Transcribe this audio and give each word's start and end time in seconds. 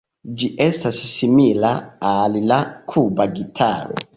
Ĝi 0.43 0.47
estas 0.63 1.01
simila 1.09 1.71
al 2.13 2.39
la 2.53 2.61
Kuba 2.95 3.33
gitaro. 3.37 4.05